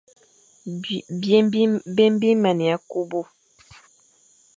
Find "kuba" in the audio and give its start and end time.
2.89-3.21